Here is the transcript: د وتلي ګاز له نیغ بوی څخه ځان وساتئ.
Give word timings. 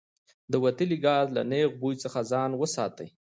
د 0.51 0.53
وتلي 0.63 0.97
ګاز 1.05 1.27
له 1.37 1.41
نیغ 1.51 1.69
بوی 1.81 1.95
څخه 2.03 2.19
ځان 2.31 2.51
وساتئ. 2.55 3.09